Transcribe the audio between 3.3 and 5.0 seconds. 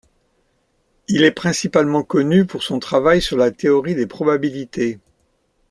la théorie des probabilités.